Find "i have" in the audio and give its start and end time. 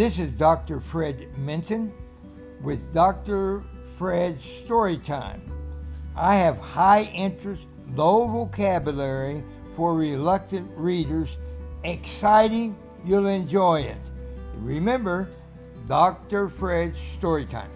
6.16-6.56